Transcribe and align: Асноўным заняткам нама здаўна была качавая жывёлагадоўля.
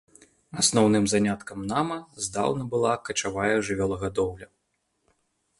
Асноўным 0.61 1.05
заняткам 1.13 1.67
нама 1.73 1.97
здаўна 2.29 2.63
была 2.73 2.97
качавая 3.11 3.53
жывёлагадоўля. 3.69 4.47